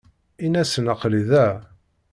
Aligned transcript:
Ini-asen 0.45 0.85
aql-i 0.93 1.21
da. 1.29 1.47